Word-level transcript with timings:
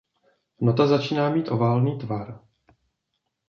Nota 0.61 0.87
začíná 0.87 1.29
mít 1.29 1.47
oválný 1.51 1.97
tvar. 1.97 2.39